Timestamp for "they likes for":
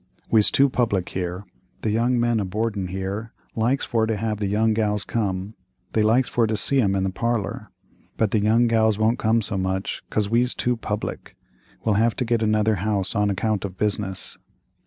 5.93-6.47